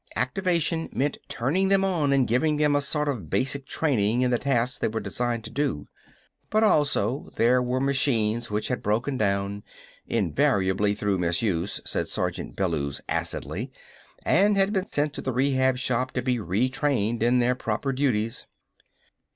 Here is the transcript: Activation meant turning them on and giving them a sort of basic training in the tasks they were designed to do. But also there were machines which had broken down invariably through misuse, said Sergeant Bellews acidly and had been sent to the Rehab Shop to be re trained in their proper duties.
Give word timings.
Activation 0.15 0.89
meant 0.91 1.19
turning 1.27 1.67
them 1.67 1.85
on 1.85 2.11
and 2.11 2.27
giving 2.27 2.57
them 2.57 2.75
a 2.75 2.81
sort 2.81 3.07
of 3.07 3.29
basic 3.29 3.67
training 3.67 4.21
in 4.21 4.31
the 4.31 4.39
tasks 4.39 4.79
they 4.79 4.87
were 4.87 4.99
designed 4.99 5.43
to 5.43 5.51
do. 5.51 5.87
But 6.49 6.63
also 6.63 7.29
there 7.35 7.61
were 7.61 7.79
machines 7.79 8.49
which 8.49 8.69
had 8.69 8.81
broken 8.81 9.15
down 9.15 9.61
invariably 10.07 10.95
through 10.95 11.19
misuse, 11.19 11.81
said 11.85 12.07
Sergeant 12.07 12.55
Bellews 12.55 12.99
acidly 13.07 13.71
and 14.25 14.57
had 14.57 14.73
been 14.73 14.87
sent 14.87 15.13
to 15.13 15.21
the 15.21 15.31
Rehab 15.33 15.77
Shop 15.77 16.13
to 16.13 16.23
be 16.23 16.39
re 16.39 16.67
trained 16.67 17.21
in 17.21 17.37
their 17.37 17.53
proper 17.53 17.93
duties. 17.93 18.47